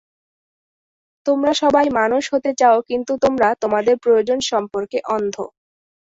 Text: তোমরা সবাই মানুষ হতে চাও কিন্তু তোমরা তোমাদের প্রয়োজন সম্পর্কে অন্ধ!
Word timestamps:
তোমরা 1.25 1.51
সবাই 1.61 1.87
মানুষ 1.99 2.23
হতে 2.33 2.51
চাও 2.59 2.77
কিন্তু 2.89 3.11
তোমরা 3.23 3.47
তোমাদের 3.63 3.95
প্রয়োজন 4.03 4.39
সম্পর্কে 4.51 4.97
অন্ধ! 5.15 5.35